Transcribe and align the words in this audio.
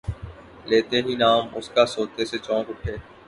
لیتے 0.69 0.97
ہی 1.05 1.13
نام 1.15 1.43
اس 1.57 1.67
کا 1.75 1.83
سوتے 1.93 2.21
سے 2.29 2.37
چونک 2.45 2.67
اٹھے 2.69 2.95